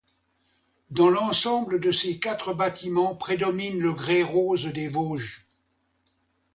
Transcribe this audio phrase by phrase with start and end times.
[0.89, 5.47] Dans l'ensemble de ces quatre bâtiments prédomine le grès rose des Vosges.